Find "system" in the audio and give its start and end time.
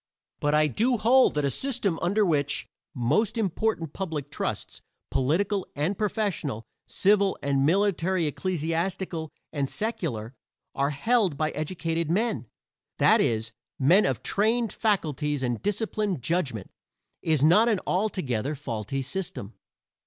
1.51-1.99, 19.03-19.53